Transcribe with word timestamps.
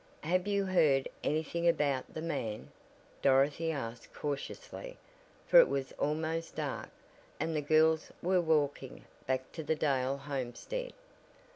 "Have 0.21 0.47
you 0.47 0.65
heard 0.65 1.07
anything 1.23 1.67
about 1.67 2.11
the 2.15 2.23
man?" 2.23 2.71
Dorothy 3.21 3.71
asked 3.71 4.11
cautiously, 4.15 4.97
for 5.45 5.59
it 5.59 5.69
was 5.69 5.91
almost 5.99 6.55
dark, 6.55 6.89
and 7.39 7.55
the 7.55 7.61
girls 7.61 8.11
were 8.23 8.41
walking 8.41 9.05
back 9.27 9.51
to 9.51 9.61
the 9.63 9.75
Dale 9.75 10.17
homestead. 10.17 10.93